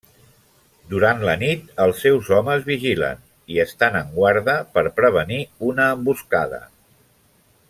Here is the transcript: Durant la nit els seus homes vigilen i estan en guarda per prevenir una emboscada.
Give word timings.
Durant 0.93 1.19
la 1.27 1.35
nit 1.41 1.67
els 1.85 2.01
seus 2.05 2.31
homes 2.37 2.65
vigilen 2.71 3.21
i 3.57 3.61
estan 3.67 4.01
en 4.03 4.11
guarda 4.17 4.59
per 4.79 4.87
prevenir 5.01 5.41
una 5.73 5.91
emboscada. 5.99 6.65